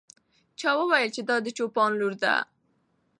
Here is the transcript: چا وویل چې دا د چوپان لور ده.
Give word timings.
چا 0.59 0.69
وویل 0.79 1.09
چې 1.15 1.21
دا 1.29 1.35
د 1.45 1.47
چوپان 1.57 1.91
لور 1.99 2.13
ده. 2.23 2.35